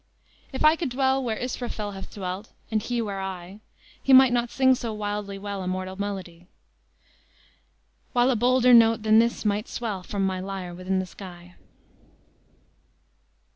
[0.51, 3.59] "If I could dwell Where Israfel Hath dwelt, and he where I,
[4.01, 6.47] He might not sing so wildly well A mortal melody,
[8.11, 11.53] While a bolder note than this might swell From my lyre within the sky!"